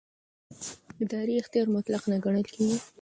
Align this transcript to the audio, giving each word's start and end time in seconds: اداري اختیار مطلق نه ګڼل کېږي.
اداري 1.03 1.33
اختیار 1.39 1.67
مطلق 1.75 2.03
نه 2.11 2.17
ګڼل 2.23 2.45
کېږي. 2.53 2.77